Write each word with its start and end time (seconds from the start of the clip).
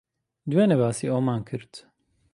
دوێنێ 0.49 0.75
باسی 0.81 1.09
ئەوەمان 1.11 1.41
کرد. 1.49 1.73